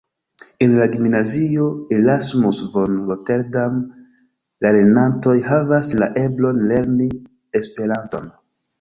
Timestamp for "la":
0.77-0.85, 4.67-4.75, 6.03-6.11